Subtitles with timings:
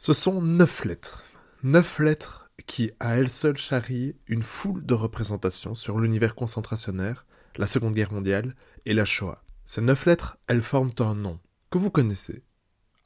[0.00, 1.24] Ce sont neuf lettres.
[1.64, 7.66] Neuf lettres qui, à elles seules, charrient une foule de représentations sur l'univers concentrationnaire, la
[7.66, 8.54] Seconde Guerre mondiale
[8.86, 9.42] et la Shoah.
[9.64, 11.40] Ces neuf lettres, elles forment un nom,
[11.70, 12.44] que vous connaissez,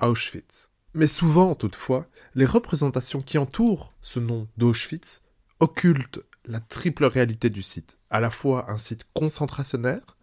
[0.02, 0.68] Auschwitz.
[0.92, 5.22] Mais souvent, toutefois, les représentations qui entourent ce nom d'Auschwitz
[5.60, 10.18] occultent la triple réalité du site, à la fois un site concentrationnaire,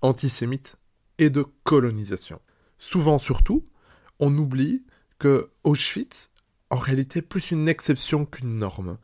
[0.00, 0.76] antisémite
[1.18, 2.40] et de colonisation.
[2.78, 3.66] Souvent surtout,
[4.20, 4.84] on oublie
[5.18, 6.30] que Auschwitz,
[6.70, 8.98] en réalité, est plus une exception qu'une norme.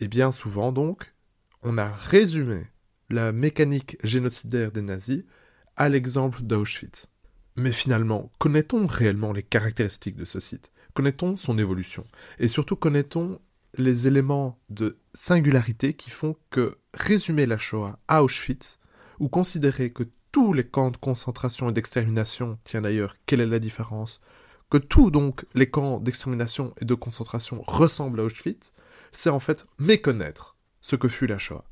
[0.00, 1.14] Et bien souvent donc,
[1.62, 2.66] on a résumé
[3.10, 5.24] la mécanique génocidaire des nazis
[5.76, 7.08] à l'exemple d'Auschwitz.
[7.56, 10.72] Mais finalement, connaît-on réellement les caractéristiques de ce site?
[10.94, 12.06] Connaît-on son évolution?
[12.38, 13.40] Et surtout, connaît-on
[13.78, 18.78] les éléments de singularité qui font que résumer la Shoah à Auschwitz,
[19.18, 23.58] ou considérer que tous les camps de concentration et d'extermination, tiens d'ailleurs, quelle est la
[23.58, 24.20] différence?
[24.72, 28.72] Que tous donc les camps d'extermination et de concentration ressemblent à Auschwitz,
[29.12, 31.66] c'est en fait méconnaître ce que fut la Shoah.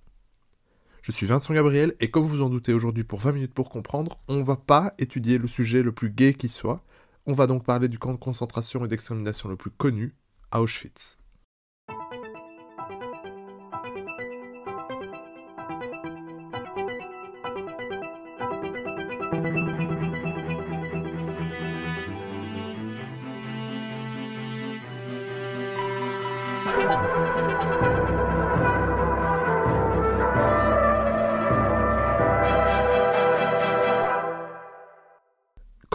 [1.00, 4.20] Je suis Vincent Gabriel et comme vous en doutez aujourd'hui pour 20 minutes pour comprendre,
[4.28, 6.84] on va pas étudier le sujet le plus gai qui soit,
[7.24, 10.14] on va donc parler du camp de concentration et d'extermination le plus connu,
[10.52, 11.19] Auschwitz.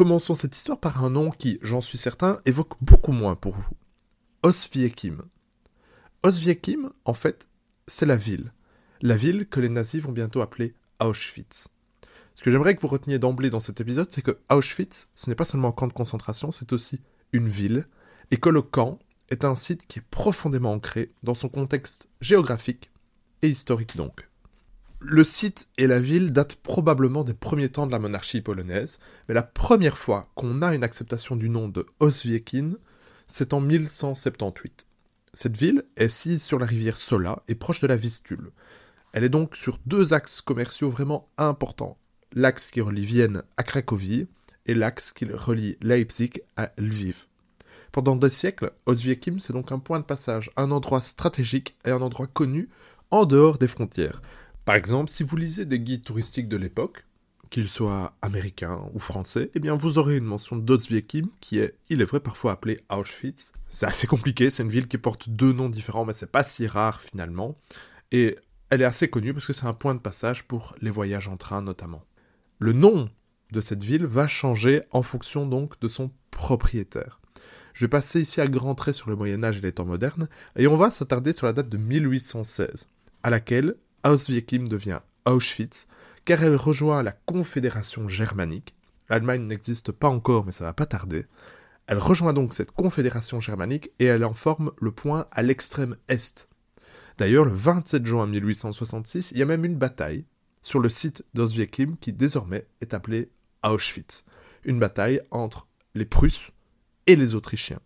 [0.06, 3.72] Commençons cette histoire par un nom qui, j'en suis certain, évoque beaucoup moins pour vous.
[4.44, 5.24] Osviekim.
[6.22, 7.50] Osviekim, en fait,
[7.88, 8.54] c'est la ville.
[9.02, 11.70] La ville que les nazis vont bientôt appeler Auschwitz.
[12.36, 15.36] Ce que j'aimerais que vous reteniez d'emblée dans cet épisode, c'est que Auschwitz, ce n'est
[15.36, 17.88] pas seulement un camp de concentration, c'est aussi une ville,
[18.30, 22.92] et que le camp est un site qui est profondément ancré dans son contexte géographique
[23.42, 24.30] et historique donc.
[25.00, 29.36] Le site et la ville datent probablement des premiers temps de la monarchie polonaise, mais
[29.36, 32.72] la première fois qu'on a une acceptation du nom de Oswiekin,
[33.28, 34.88] c'est en 1178.
[35.34, 38.52] Cette ville est sise sur la rivière Sola et proche de la Vistule.
[39.12, 41.98] Elle est donc sur deux axes commerciaux vraiment importants.
[42.34, 44.28] L'axe qui relie Vienne à Cracovie
[44.66, 47.26] et l'axe qui relie Leipzig à Lviv.
[47.92, 52.02] Pendant des siècles, Oswiekim c'est donc un point de passage, un endroit stratégique et un
[52.02, 52.70] endroit connu
[53.12, 54.22] en dehors des frontières.
[54.66, 57.06] Par exemple, si vous lisez des guides touristiques de l'époque,
[57.52, 62.02] qu'ils soient américains ou français, eh bien vous aurez une mention d'Oswiekim qui est, il
[62.02, 63.54] est vrai, parfois appelée Auschwitz.
[63.70, 66.66] C'est assez compliqué, c'est une ville qui porte deux noms différents, mais c'est pas si
[66.66, 67.56] rare finalement.
[68.12, 68.38] Et
[68.72, 71.38] elle est assez connue parce que c'est un point de passage pour les voyages en
[71.38, 72.04] train notamment.
[72.58, 73.10] Le nom
[73.52, 77.22] de cette ville va changer en fonction donc de son propriétaire.
[77.74, 80.28] Je vais passer ici à grands traits sur le Moyen Âge et les temps modernes,
[80.56, 82.90] et on va s'attarder sur la date de 1816,
[83.22, 83.76] à laquelle
[84.06, 85.88] Auschwitz devient Auschwitz,
[86.26, 88.76] car elle rejoint la Confédération germanique.
[89.10, 91.26] L'Allemagne n'existe pas encore, mais ça va pas tarder.
[91.88, 96.48] Elle rejoint donc cette confédération germanique et elle en forme le point à l'extrême est.
[97.18, 100.26] D'ailleurs, le 27 juin 1866, il y a même une bataille
[100.62, 103.32] sur le site d'Auschwitz qui désormais est appelé
[103.64, 104.24] Auschwitz.
[104.66, 106.52] Une bataille entre les Prusses
[107.08, 107.82] et les Autrichiens,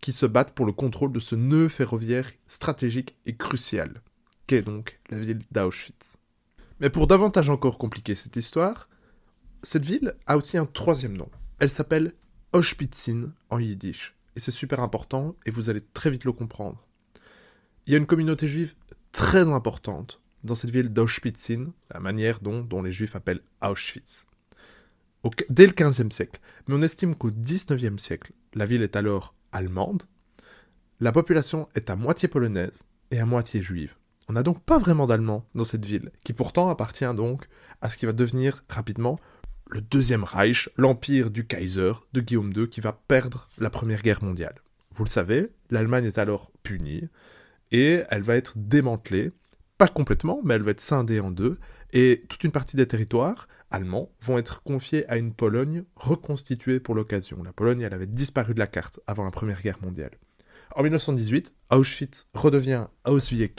[0.00, 4.02] qui se battent pour le contrôle de ce nœud ferroviaire stratégique et crucial
[4.46, 6.18] qu'est donc la ville d'Auschwitz?
[6.80, 8.88] Mais pour davantage encore compliquer cette histoire,
[9.62, 11.28] cette ville a aussi un troisième nom.
[11.58, 12.12] Elle s'appelle
[12.52, 14.16] Auschwitzin en yiddish.
[14.36, 16.86] Et c'est super important et vous allez très vite le comprendre.
[17.86, 18.74] Il y a une communauté juive
[19.12, 24.26] très importante dans cette ville d'Auschwitzin, la manière dont, les juifs appellent Auschwitz.
[25.48, 26.40] dès le XVe siècle.
[26.66, 30.04] Mais on estime qu'au XIXe siècle, la ville est alors allemande.
[31.00, 33.94] La population est à moitié polonaise et à moitié juive.
[34.28, 37.46] On n'a donc pas vraiment d'Allemands dans cette ville, qui pourtant appartient donc
[37.82, 39.18] à ce qui va devenir rapidement
[39.70, 44.24] le Deuxième Reich, l'empire du Kaiser de Guillaume II, qui va perdre la Première Guerre
[44.24, 44.54] mondiale.
[44.94, 47.08] Vous le savez, l'Allemagne est alors punie,
[47.72, 49.32] et elle va être démantelée,
[49.78, 51.58] pas complètement, mais elle va être scindée en deux,
[51.92, 56.94] et toute une partie des territoires allemands vont être confiés à une Pologne reconstituée pour
[56.94, 57.42] l'occasion.
[57.42, 60.12] La Pologne, elle avait disparu de la carte avant la Première Guerre mondiale.
[60.76, 63.54] En 1918, Auschwitz redevient Auschwitz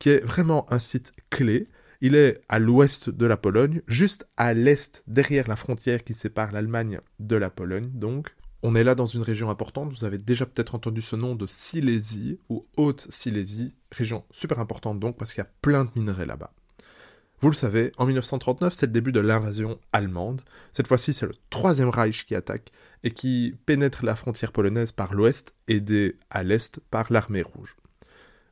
[0.00, 1.68] qui est vraiment un site clé.
[2.00, 6.50] Il est à l'ouest de la Pologne, juste à l'est, derrière la frontière qui sépare
[6.50, 8.34] l'Allemagne de la Pologne, donc.
[8.62, 11.46] On est là dans une région importante, vous avez déjà peut-être entendu ce nom de
[11.46, 16.52] Silésie, ou Haute-Silésie, région super importante donc, parce qu'il y a plein de minerais là-bas.
[17.40, 20.42] Vous le savez, en 1939, c'est le début de l'invasion allemande.
[20.72, 22.70] Cette fois-ci, c'est le Troisième Reich qui attaque
[23.02, 27.76] et qui pénètre la frontière polonaise par l'ouest, aidé à l'est par l'armée rouge.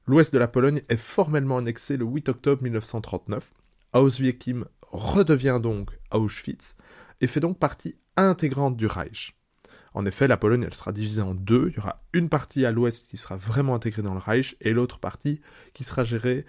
[0.09, 3.53] L'ouest de la Pologne est formellement annexé le 8 octobre 1939.
[3.93, 6.77] Auschwitz redevient donc Auschwitz
[7.21, 9.37] et fait donc partie intégrante du Reich.
[9.93, 11.69] En effet, la Pologne sera divisée en deux.
[11.69, 14.73] Il y aura une partie à l'ouest qui sera vraiment intégrée dans le Reich et
[14.73, 15.43] l'autre partie
[15.75, 16.47] qui sera gérée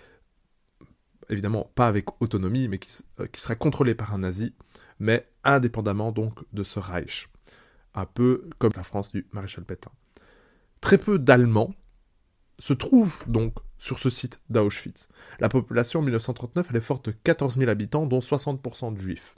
[1.27, 2.79] évidemment pas avec autonomie, mais
[3.19, 4.55] euh, qui, sera contrôlé par un nazi,
[4.99, 7.27] mais indépendamment donc de ce Reich.
[7.93, 9.91] Un peu comme la France du maréchal Pétain.
[10.79, 11.71] Très peu d'Allemands
[12.59, 15.07] se trouvent donc sur ce site d'Auschwitz.
[15.39, 19.35] La population en 1939, elle est forte de 14 000 habitants, dont 60% de juifs.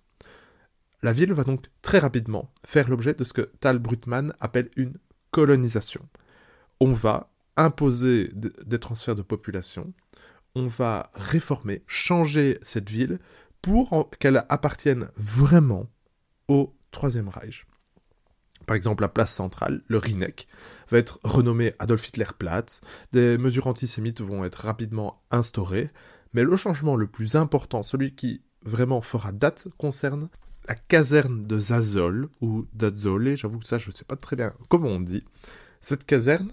[1.04, 4.98] La ville va donc très rapidement faire l'objet de ce que Tal Brutmann appelle une
[5.32, 6.08] colonisation.
[6.80, 9.94] On va imposer des transferts de population,
[10.56, 13.20] on va réformer, changer cette ville
[13.62, 15.88] pour qu'elle appartienne vraiment
[16.48, 17.66] au Troisième Reich.
[18.72, 20.48] Par exemple, la place centrale, le Rinek,
[20.90, 22.80] va être renommée Adolf Hitler Platz,
[23.12, 25.90] des mesures antisémites vont être rapidement instaurées,
[26.34, 30.30] mais le changement le plus important, celui qui vraiment fera date, concerne
[30.70, 34.54] la caserne de Zazol, ou d'Azole, j'avoue que ça je ne sais pas très bien
[34.70, 35.26] comment on dit.
[35.82, 36.48] Cette caserne,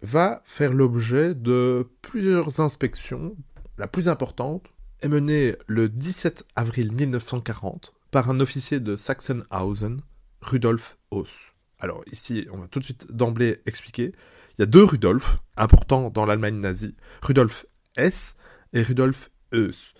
[0.00, 3.36] va faire l'objet de plusieurs inspections.
[3.76, 4.64] La plus importante
[5.02, 10.00] est menée le 17 avril 1940 par un officier de Sachsenhausen,
[10.40, 11.52] Rudolf Hauss.
[11.78, 14.12] Alors ici, on va tout de suite d'emblée expliquer.
[14.58, 17.66] Il y a deux Rudolf importants dans l'Allemagne nazie, Rudolf
[17.96, 18.36] S
[18.72, 19.94] et Rudolf Heuss.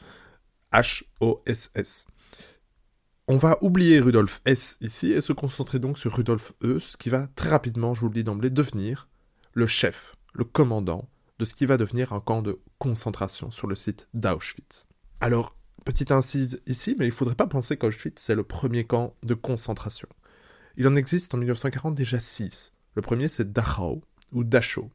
[0.73, 2.07] H-O-S-S.
[3.29, 7.29] On va oublier Rudolf S ici et se concentrer donc sur Rudolf Heuss qui va
[7.37, 9.09] très rapidement, je vous le dis d'emblée, devenir
[9.53, 11.09] le chef, le commandant
[11.39, 14.87] de ce qui va devenir un camp de concentration sur le site d'Auschwitz.
[15.21, 19.15] Alors, petite incise ici, mais il ne faudrait pas penser qu'Auschwitz c'est le premier camp
[19.23, 20.09] de concentration.
[20.81, 22.73] Il en existe en 1940 déjà six.
[22.95, 24.93] Le premier c'est Dachau, ou Dachau.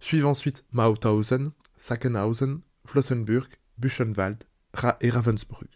[0.00, 3.46] Suivent ensuite Mauthausen, Sachsenhausen, Flossenburg,
[3.78, 4.42] Buchenwald
[5.00, 5.70] et Ravensbrück.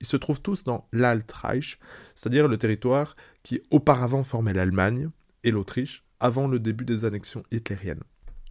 [0.00, 1.78] Ils se trouvent tous dans l'Altreich,
[2.14, 5.10] c'est-à-dire le territoire qui auparavant formait l'Allemagne
[5.44, 8.02] et l'Autriche, avant le début des annexions hitlériennes.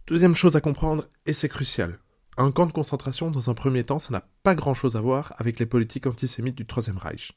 [0.06, 1.98] Deuxième chose à comprendre, et c'est crucial,
[2.36, 5.58] un camp de concentration, dans un premier temps, ça n'a pas grand-chose à voir avec
[5.58, 7.32] les politiques antisémites du Troisième Reich.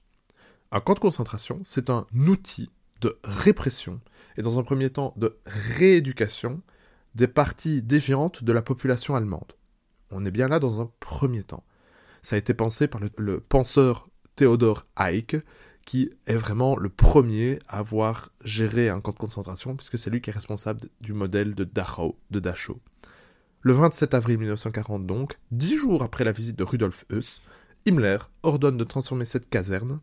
[0.71, 2.69] Un camp de concentration, c'est un outil
[3.01, 3.99] de répression,
[4.37, 6.61] et dans un premier temps de rééducation,
[7.15, 9.53] des parties déviantes de la population allemande.
[10.11, 11.63] On est bien là dans un premier temps.
[12.21, 15.37] Ça a été pensé par le, penseur Theodor Eick,
[15.85, 20.21] qui est vraiment le premier à avoir géré un camp de concentration, puisque c'est lui
[20.21, 22.79] qui est responsable du modèle de Dachau, de Dachau.
[23.61, 27.41] Le 27 avril 1940 donc, dix jours après la visite de Rudolf Heuss,
[27.85, 29.99] Himmler ordonne de transformer cette caserne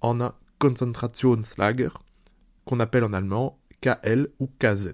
[0.00, 1.90] en un Konzentrationslager,
[2.68, 4.90] qu'on appelle en allemand KL ou KZ.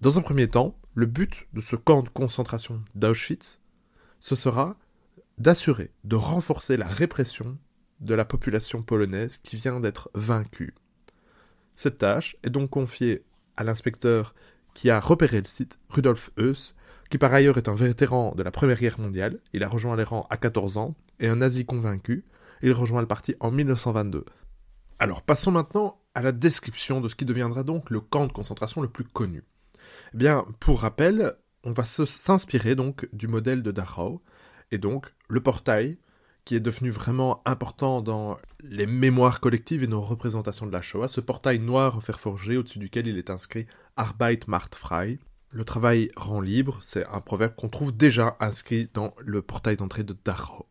[0.00, 3.60] Dans un premier temps, le but de ce camp de concentration d'Auschwitz,
[4.20, 4.76] ce sera
[5.36, 7.58] d'assurer, de renforcer la répression
[8.00, 10.74] de la population polonaise qui vient d'être vaincue.
[11.74, 13.22] Cette tâche est donc confiée
[13.58, 14.34] à l'inspecteur
[14.72, 16.74] qui a repéré le site, Rudolf Heuss,
[17.10, 20.04] qui par ailleurs est un vétéran de la Première Guerre mondiale, il a rejoint les
[20.04, 22.24] rangs à 14 ans, et un nazi convaincu,
[22.62, 24.24] il rejoint le parti en 1922.
[24.98, 28.80] Alors passons maintenant à la description de ce qui deviendra donc le camp de concentration
[28.80, 29.42] le plus connu.
[30.14, 31.32] Eh bien, pour rappel,
[31.64, 34.22] on va s'inspirer donc du modèle de Dachau,
[34.70, 35.98] et donc le portail
[36.44, 41.08] qui est devenu vraiment important dans les mémoires collectives et nos représentations de la Shoah,
[41.08, 45.18] ce portail noir en fer forgé au-dessus duquel il est inscrit Arbeit macht frei.
[45.50, 50.04] Le travail rend libre, c'est un proverbe qu'on trouve déjà inscrit dans le portail d'entrée
[50.04, 50.66] de Dachau.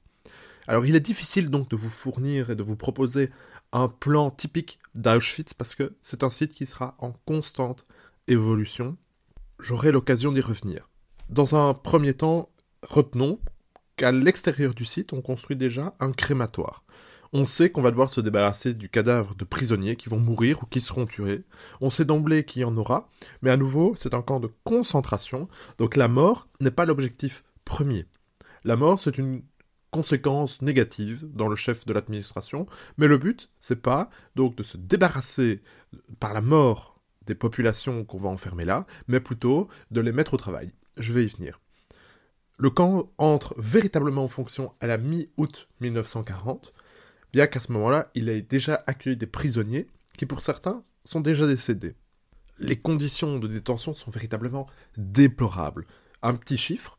[0.68, 3.30] Alors il est difficile donc de vous fournir et de vous proposer
[3.72, 7.86] un plan typique d'Auschwitz parce que c'est un site qui sera en constante
[8.28, 8.98] évolution.
[9.60, 10.90] J'aurai l'occasion d'y revenir.
[11.30, 12.50] Dans un premier temps,
[12.88, 13.40] retenons
[13.96, 16.84] qu'à l'extérieur du site, on construit déjà un crématoire.
[17.36, 20.66] On sait qu'on va devoir se débarrasser du cadavre de prisonniers qui vont mourir ou
[20.68, 21.44] qui seront tués.
[21.82, 23.10] On sait d'emblée qu'il y en aura,
[23.42, 25.48] mais à nouveau, c'est un camp de concentration,
[25.80, 28.06] donc la mort n'est pas l'objectif premier.
[28.64, 29.42] La mort, c'est une
[29.94, 32.66] conséquence négative dans le chef de l'administration,
[32.98, 35.62] mais le but, c'est pas donc de se débarrasser
[36.20, 40.38] par la mort des populations qu'on va enfermer là, mais plutôt de les mettre au
[40.38, 40.74] travail.
[40.98, 41.62] Je vais y venir.
[42.58, 46.74] Le camp entre véritablement en fonction à la mi-août 1940,
[47.32, 51.46] bien qu'à ce moment-là, il ait déjà accueilli des prisonniers qui, pour certains, sont déjà
[51.46, 51.96] décédés.
[52.58, 54.66] Les conditions de détention sont véritablement
[54.98, 55.86] déplorables.
[56.24, 56.98] Un petit chiffre,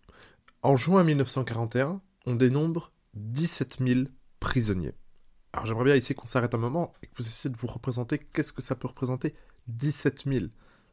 [0.62, 4.00] en juin 1941, on dénombre 17 000
[4.40, 4.94] prisonniers.
[5.52, 8.18] Alors j'aimerais bien ici qu'on s'arrête un moment et que vous essayez de vous représenter
[8.18, 9.34] qu'est-ce que ça peut représenter
[9.68, 10.46] 17 000.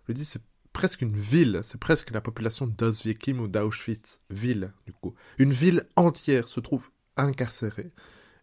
[0.07, 4.93] Je dis, c'est presque une ville, c'est presque la population d'Auschwitz ou d'Auschwitz, ville du
[4.93, 5.13] coup.
[5.37, 7.91] Une ville entière se trouve incarcérée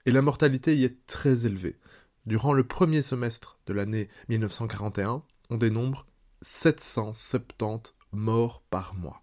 [0.07, 1.78] et la mortalité y est très élevée.
[2.26, 6.07] Durant le premier semestre de l'année 1941, on dénombre
[6.42, 9.23] 770 morts par mois.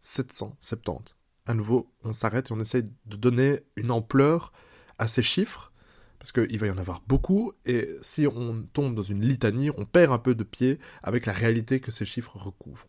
[0.00, 1.17] 770.
[1.48, 4.52] À nouveau, on s'arrête et on essaye de donner une ampleur
[4.98, 5.72] à ces chiffres
[6.18, 9.86] parce qu'il va y en avoir beaucoup, et si on tombe dans une litanie, on
[9.86, 12.88] perd un peu de pied avec la réalité que ces chiffres recouvrent.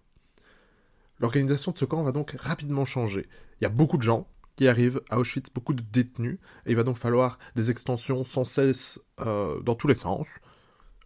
[1.19, 3.29] L'organisation de ce camp va donc rapidement changer.
[3.59, 6.75] Il y a beaucoup de gens qui arrivent à Auschwitz, beaucoup de détenus, et il
[6.75, 10.27] va donc falloir des extensions sans cesse euh, dans tous les sens.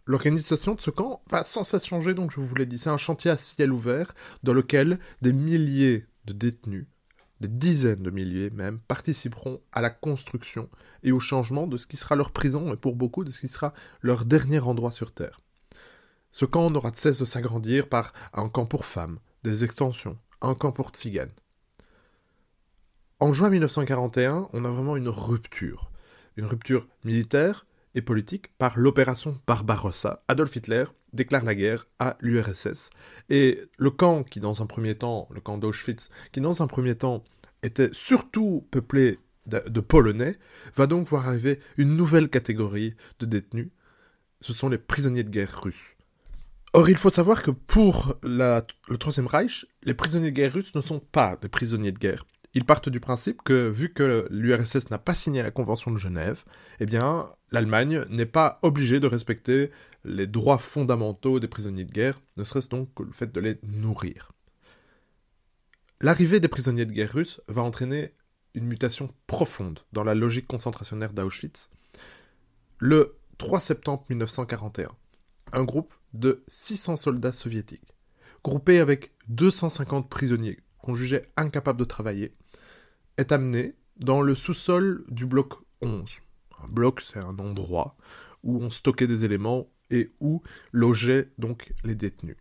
[0.06, 2.96] L'organisation de ce camp va sans cesse changer, donc je vous l'ai dit, c'est un
[2.96, 6.86] chantier à ciel ouvert dans lequel des milliers de détenus
[7.44, 10.70] des dizaines de milliers même, participeront à la construction
[11.02, 13.48] et au changement de ce qui sera leur prison et pour beaucoup de ce qui
[13.48, 15.40] sera leur dernier endroit sur Terre.
[16.32, 20.54] Ce camp n'aura de cesse de s'agrandir par un camp pour femmes, des extensions, un
[20.54, 21.34] camp pour tziganes.
[23.20, 25.90] En juin 1941, on a vraiment une rupture.
[26.36, 30.22] Une rupture militaire et politique par l'opération Barbarossa.
[30.28, 32.90] Adolf Hitler déclare la guerre à l'URSS.
[33.30, 36.94] Et le camp qui, dans un premier temps, le camp d'Auschwitz, qui, dans un premier
[36.94, 37.24] temps,
[37.62, 40.38] était surtout peuplé de, Polonais,
[40.74, 43.70] va donc voir arriver une nouvelle catégorie de détenus.
[44.40, 45.94] Ce sont les prisonniers de guerre russes.
[46.72, 48.62] Or, il faut savoir que pour le
[48.98, 52.26] Troisième Reich, les prisonniers de guerre russes ne sont pas des prisonniers de guerre.
[52.54, 56.44] Ils partent du principe que, vu que l'URSS n'a pas signé la Convention de Genève,
[56.78, 59.70] eh bien, l'Allemagne n'est pas obligée de respecter
[60.04, 63.58] les droits fondamentaux des prisonniers de guerre, ne serait-ce donc que le fait de les
[63.64, 64.30] nourrir.
[66.00, 68.12] L'arrivée des prisonniers de guerre russes va entraîner
[68.54, 71.70] une mutation profonde dans la logique concentrationnaire d'Auschwitz.
[72.78, 74.90] Le 3 septembre 1941,
[75.52, 77.94] un groupe de 600 soldats soviétiques,
[78.44, 82.34] groupés avec 250 prisonniers qu'on jugeait incapables de travailler,
[83.16, 86.04] est amené dans le sous-sol du bloc 11.
[86.62, 87.96] Un bloc, c'est un endroit
[88.42, 90.42] où on stockait des éléments et où
[90.72, 92.36] logeaient donc les détenus.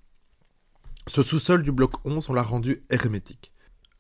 [1.08, 3.54] Ce sous-sol du bloc 11, on l'a rendu hermétique.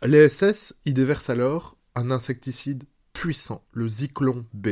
[0.03, 4.69] Les SS y déversent alors un insecticide puissant, le Zyklon B.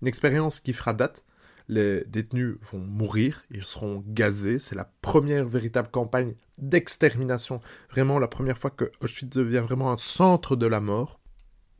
[0.00, 1.24] Une expérience qui fera date.
[1.68, 4.58] Les détenus vont mourir, ils seront gazés.
[4.58, 7.60] C'est la première véritable campagne d'extermination,
[7.90, 11.21] vraiment la première fois que Auschwitz devient vraiment un centre de la mort.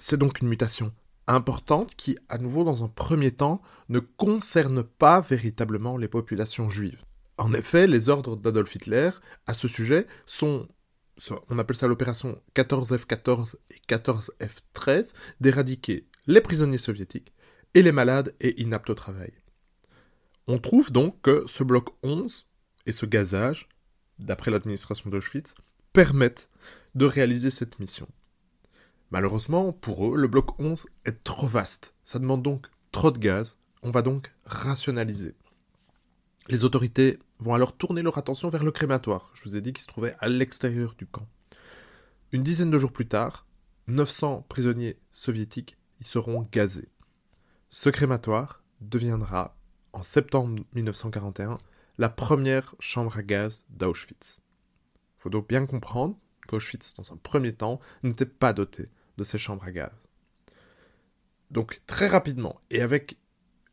[0.04, 0.92] C'est donc une mutation
[1.28, 7.00] importante qui, à nouveau dans un premier temps, ne concerne pas véritablement les populations juives.
[7.38, 9.10] En effet, les ordres d'Adolf Hitler
[9.46, 10.66] à ce sujet sont,
[11.48, 17.32] on appelle ça l'opération 14F14 et 14F13, d'éradiquer les prisonniers soviétiques
[17.74, 19.32] et les malades et inaptes au travail.
[20.48, 22.48] On trouve donc que ce bloc 11
[22.86, 23.68] et ce gazage,
[24.18, 25.54] d'après l'administration d'Auschwitz,
[25.92, 26.50] permettent
[26.96, 28.08] de réaliser cette mission.
[29.12, 31.94] Malheureusement, pour eux, le bloc 11 est trop vaste.
[32.02, 33.58] Ça demande donc trop de gaz.
[33.82, 35.34] On va donc rationaliser.
[36.48, 39.30] Les autorités vont alors tourner leur attention vers le crématoire.
[39.34, 41.28] Je vous ai dit qu'il se trouvait à l'extérieur du camp.
[42.32, 43.46] Une dizaine de jours plus tard,
[43.86, 46.88] 900 prisonniers soviétiques y seront gazés.
[47.68, 49.58] Ce crématoire deviendra,
[49.92, 51.58] en septembre 1941,
[51.98, 54.40] la première chambre à gaz d'Auschwitz.
[55.18, 56.16] Il faut donc bien comprendre
[56.48, 58.88] qu'Auschwitz, dans un premier temps, n'était pas doté
[59.18, 59.92] de ces chambres à gaz.
[61.50, 63.18] Donc très rapidement, et avec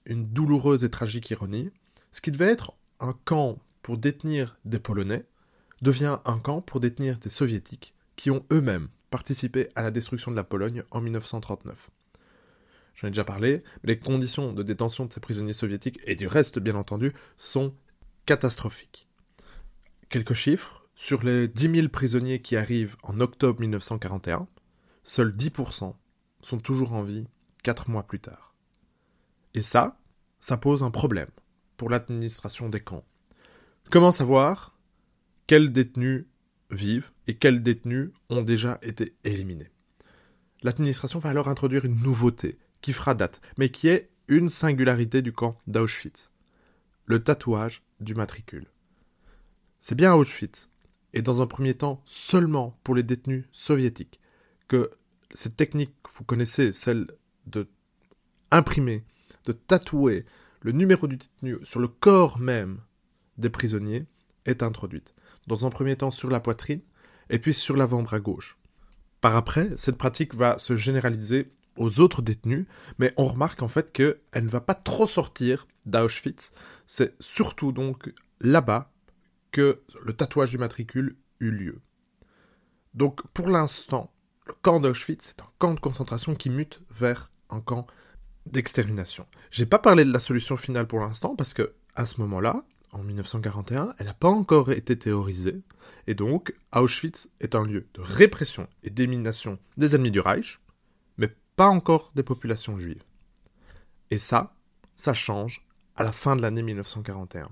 [0.06, 1.72] une douloureuse et tragique ironie,
[2.12, 5.26] ce qui devait être un camp pour détenir des Polonais
[5.82, 10.36] devient un camp pour détenir des Soviétiques qui ont eux-mêmes participé à la destruction de
[10.36, 11.90] la Pologne en 1939.
[12.96, 16.28] J'en ai déjà parlé, mais les conditions de détention de ces prisonniers soviétiques, et du
[16.28, 17.74] reste bien entendu, sont
[18.26, 19.08] catastrophiques.
[20.10, 24.48] Quelques chiffres, sur les 10 000 prisonniers qui arrivent en octobre 1941,
[25.10, 25.96] seuls 10%
[26.42, 27.28] sont toujours en vie
[27.64, 28.54] 4 mois plus tard.
[29.56, 30.00] Et ça,
[30.40, 31.32] ça pose un problème
[31.78, 33.04] pour l'administration des camps.
[33.90, 34.78] Comment savoir
[35.48, 36.28] quels détenus
[36.70, 39.72] vivent et quels détenus ont déjà été éliminés?
[40.62, 45.34] L'administration va alors introduire une nouveauté qui fera date, mais qui est une singularité du
[45.34, 46.32] camp d'Auschwitz.
[47.06, 48.68] Le tatouage du matricule.
[49.80, 50.70] C'est bien à Auschwitz,
[51.14, 54.22] et dans un premier temps seulement pour les détenus soviétiques,
[54.68, 54.92] que
[55.34, 57.08] cette technique, vous connaissez, celle
[57.46, 57.68] de
[58.52, 59.04] imprimer,
[59.46, 60.26] de tatouer
[60.62, 62.82] le numéro du détenu sur le corps même
[63.38, 64.06] des prisonniers,
[64.46, 65.14] est introduite.
[65.48, 66.82] Dans un premier temps sur la poitrine,
[67.30, 68.58] et puis sur l'avant-bras gauche.
[69.22, 72.66] Par après, cette pratique va se généraliser aux autres détenus,
[72.98, 76.54] mais on remarque en fait qu'elle ne va pas trop sortir d'Auschwitz.
[76.86, 78.92] C'est surtout donc là-bas
[79.52, 81.82] que le tatouage du matricule eut lieu.
[82.94, 84.12] Donc pour l'instant,
[84.50, 87.86] le camp d'Auschwitz est un camp de concentration qui mute vers un camp
[88.48, 89.28] d'extermination.
[89.52, 93.04] J'ai pas parlé de la solution finale pour l'instant parce que à ce moment-là, en
[93.04, 95.62] 1941, elle n'a pas encore été théorisée,
[96.08, 100.60] et donc Auschwitz est un lieu de répression et d'élimination des ennemis du Reich,
[101.18, 103.04] mais pas encore des populations juives.
[104.10, 104.56] Et ça,
[104.96, 105.64] ça change
[105.96, 107.50] à la fin de l'année 1941.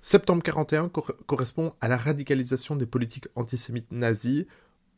[0.00, 4.48] Septembre 41 correspond à la radicalisation des politiques antisémites nazies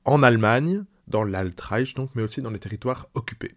[0.07, 3.55] en Allemagne, dans l'Altreich donc, mais aussi dans les territoires occupés.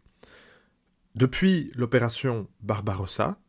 [1.16, 3.40] Depuis l'opération Barbarossa,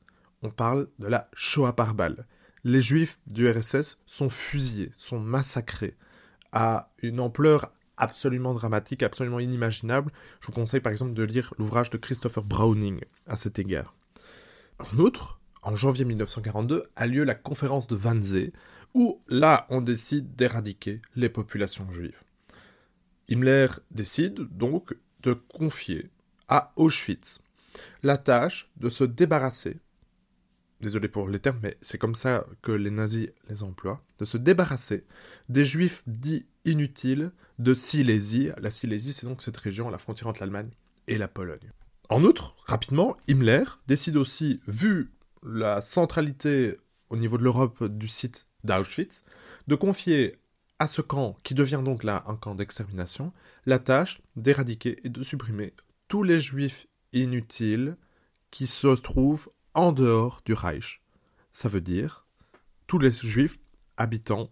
[0.42, 2.26] on parle de la Shoah par balle.
[2.64, 5.96] Les juifs du RSS sont fusillés, sont massacrés
[6.52, 10.12] à une ampleur absolument dramatique, absolument inimaginable.
[10.40, 13.94] Je vous conseille par exemple de lire l'ouvrage de Christopher Browning à cet égard.
[14.78, 18.52] En outre, en janvier 1942 a lieu la conférence de Wannsee,
[18.94, 22.22] où là on décide d'éradiquer les populations juives.
[23.28, 26.10] Himmler décide donc de confier
[26.48, 27.40] à Auschwitz
[28.02, 29.78] la tâche de se débarrasser
[30.80, 34.36] désolé pour les termes, mais c'est comme ça que les nazis les emploient, de se
[34.36, 35.04] débarrasser
[35.48, 38.50] des juifs dits inutiles de Silésie.
[38.58, 40.70] La Silésie, c'est donc cette région la frontière entre l'Allemagne
[41.06, 41.72] et la Pologne.
[42.08, 45.10] En outre, rapidement, Himmler décide aussi, vu
[45.42, 46.76] la centralité
[47.10, 49.24] au niveau de l'Europe du site d'Auschwitz,
[49.66, 50.36] de confier
[50.78, 53.32] à ce camp, qui devient donc là un camp d'extermination,
[53.66, 55.74] la tâche d'éradiquer et de supprimer
[56.08, 57.96] tous les juifs inutiles
[58.50, 61.02] qui se trouvent en dehors du Reich.
[61.52, 62.26] Ça veut dire
[62.86, 63.58] tous les juifs
[63.96, 64.46] habitant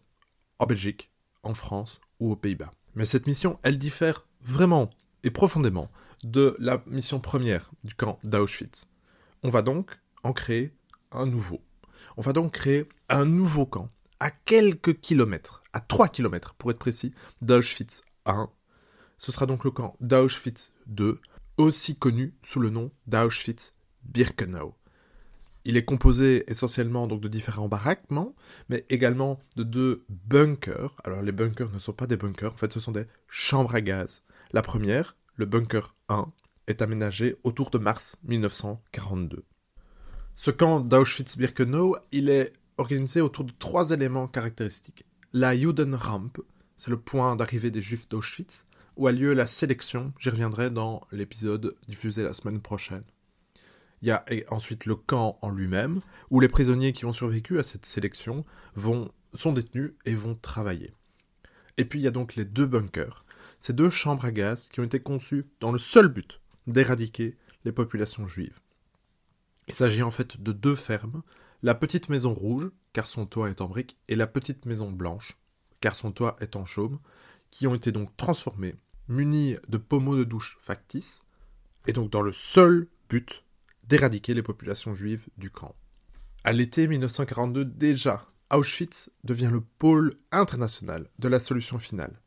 [0.59, 1.11] en Belgique,
[1.43, 2.73] en France ou aux Pays-Bas.
[2.95, 4.91] Mais cette mission, elle diffère vraiment
[5.23, 5.91] et profondément
[6.25, 8.87] de la mission première du camp d'Auschwitz.
[9.43, 10.73] On va donc en créer
[11.13, 11.61] un nouveau.
[12.17, 16.79] On va donc créer un nouveau camp à quelques kilomètres, à 3 kilomètres pour être
[16.79, 18.51] précis, d'Auschwitz 1.
[19.19, 21.21] Ce sera donc le camp d'Auschwitz 2,
[21.57, 24.75] aussi connu sous le nom d'Auschwitz-Birkenau.
[25.65, 28.35] Il est composé essentiellement donc de différents baraquements,
[28.69, 30.95] mais également de deux bunkers.
[31.03, 33.81] Alors les bunkers ne sont pas des bunkers, en fait ce sont des chambres à
[33.81, 34.25] gaz.
[34.53, 36.31] La première, le bunker 1,
[36.69, 39.45] est aménagé autour de mars 1942.
[40.35, 45.05] Ce camp d'Auschwitz-Birkenau, il est organisé autour de trois éléments caractéristiques.
[45.33, 46.41] La Judenrampe,
[46.77, 51.03] c'est le point d'arrivée des Juifs d'Auschwitz, où a lieu la sélection, j'y reviendrai dans
[51.13, 53.05] l'épisode diffusé la semaine prochaine.
[54.03, 57.63] Il y a ensuite le camp en lui-même, où les prisonniers qui ont survécu à
[57.63, 58.45] cette sélection
[59.35, 60.95] sont détenus et vont travailler.
[61.77, 63.25] Et puis il y a donc les deux bunkers,
[63.61, 67.73] ces deux chambres à gaz qui ont été conçues dans le seul but d'éradiquer les
[67.73, 68.61] populations juives.
[69.69, 71.23] Il s'agit en fait de deux fermes,
[71.63, 75.39] la petite maison rouge, car son toit est en brique, et la petite maison blanche,
[75.81, 76.99] car son toit est en chaume,
[77.51, 78.75] qui ont été donc transformées,
[79.09, 81.23] munies de pommeaux de douche factices,
[81.87, 83.45] et donc dans le seul but
[83.85, 85.75] d'éradiquer les populations juives du camp.
[86.45, 92.21] À l'été 1942, déjà, Auschwitz devient le pôle international de la solution finale.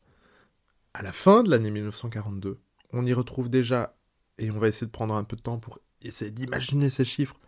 [0.94, 2.60] À la fin de l'année 1942,
[2.92, 3.96] on y retrouve déjà,
[4.38, 7.40] et on va essayer de prendre un peu de temps pour essayer d'imaginer ces chiffres,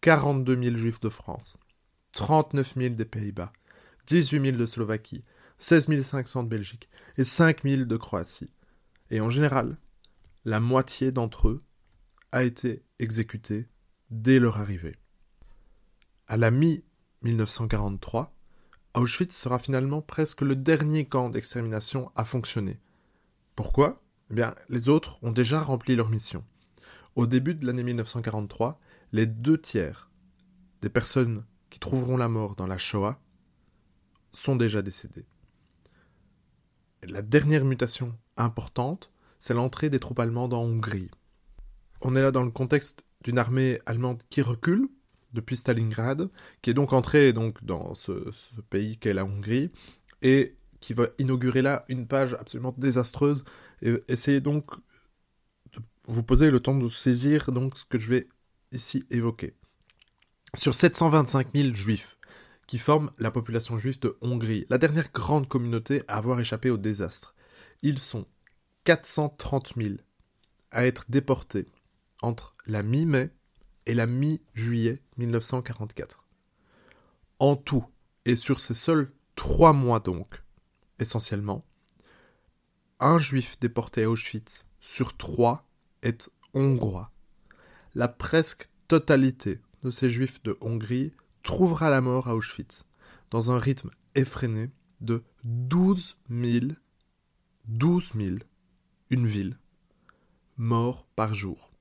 [0.00, 1.58] 42 000 juifs de France,
[2.12, 3.52] 39 000 des Pays-Bas,
[4.06, 5.24] 18 000 de Slovaquie,
[5.58, 8.50] 16 500 de Belgique et 5 000 de Croatie.
[9.10, 9.76] Et en général,
[10.44, 11.62] la moitié d'entre eux
[12.32, 13.68] a été exécutés
[14.10, 14.96] dès leur arrivée.
[16.28, 18.30] À la mi-1943,
[18.94, 22.80] Auschwitz sera finalement presque le dernier camp d'extermination à fonctionner.
[23.54, 24.02] Pourquoi?
[24.30, 26.44] Eh bien, les autres ont déjà rempli leur mission.
[27.16, 28.80] Au début de l'année 1943,
[29.12, 30.10] les deux tiers
[30.82, 33.20] des personnes qui trouveront la mort dans la Shoah
[34.32, 35.26] sont déjà décédées.
[37.02, 41.10] La dernière mutation importante, c'est l'entrée des troupes allemandes en Hongrie.
[42.02, 44.88] On est là dans le contexte d'une armée allemande qui recule
[45.32, 46.28] depuis Stalingrad,
[46.62, 48.30] qui est donc entrée donc, dans ce,
[48.68, 49.70] pays qu'est la Hongrie,
[50.22, 53.44] et qui va inaugurer là une page absolument désastreuse,
[53.82, 54.74] et essayer donc
[55.72, 58.28] de vous poser le temps de saisir donc ce que je vais
[58.72, 59.54] ici évoquer.
[60.54, 62.16] Sur 725 000 juifs
[62.66, 66.76] qui forment la population juive de Hongrie, la dernière grande communauté à avoir échappé au
[66.76, 67.34] désastre,
[67.82, 68.26] ils sont
[68.84, 69.94] 430 000
[70.70, 71.66] à être déportés
[72.22, 73.30] entre la mi-mai
[73.86, 76.24] et la mi-juillet 1944.
[77.38, 77.84] En tout,
[78.24, 80.42] et sur ces seuls trois mois donc,
[80.98, 81.64] essentiellement,
[83.00, 85.68] un juif déporté à Auschwitz sur trois
[86.02, 87.10] est hongrois.
[87.94, 92.84] La presque totalité de ces juifs de Hongrie trouvera la mort à Auschwitz,
[93.30, 96.66] dans un rythme effréné de 12 000,
[97.66, 98.36] 12 000,
[99.10, 99.58] une ville,
[100.56, 101.72] morts par jour.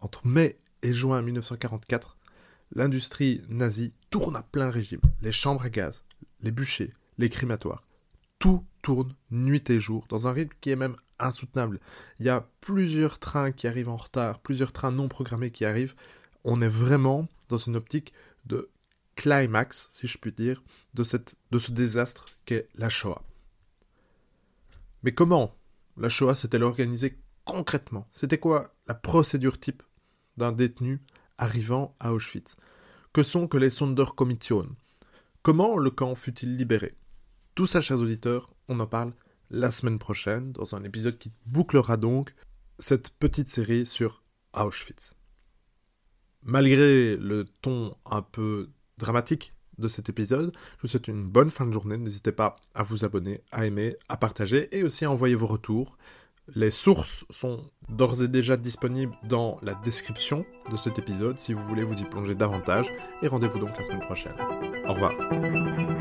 [0.00, 2.16] Entre mai et juin 1944,
[2.72, 5.00] l'industrie nazie tourne à plein régime.
[5.22, 6.04] Les chambres à gaz,
[6.40, 7.84] les bûchers, les crématoires.
[8.40, 11.80] Tout tourne nuit et jour, dans un rythme qui est même insoutenable.
[12.20, 15.94] Il y a plusieurs trains qui arrivent en retard, plusieurs trains non programmés qui arrivent.
[16.44, 18.12] On est vraiment dans une optique
[18.44, 18.70] de
[19.16, 23.22] climax, si je puis dire, de, cette, de ce désastre qu'est la Shoah.
[25.02, 25.56] Mais comment
[25.96, 28.06] la Shoah s'est-elle organisée concrètement?
[28.12, 29.82] C'était quoi la procédure type
[30.36, 31.00] d'un détenu
[31.38, 32.56] arrivant à Auschwitz?
[33.14, 34.68] Que sont que les Sonderkommission
[35.42, 36.96] Comment le camp fut-il libéré?
[37.54, 39.12] Tout ça, chers auditeurs, on en parle
[39.50, 42.34] la semaine prochaine, dans un épisode qui bouclera donc
[42.78, 44.22] cette petite série sur
[44.52, 45.14] Auschwitz.
[46.42, 51.66] Malgré le ton un peu dramatique de cet épisode, je vous souhaite une bonne fin
[51.66, 51.96] de journée.
[51.96, 55.96] N'hésitez pas à vous abonner, à aimer, à partager et aussi à envoyer vos retours.
[56.54, 61.62] Les sources sont d'ores et déjà disponibles dans la description de cet épisode si vous
[61.62, 62.92] voulez vous y plonger davantage.
[63.22, 64.34] Et rendez-vous donc la semaine prochaine.
[64.86, 65.93] Au revoir.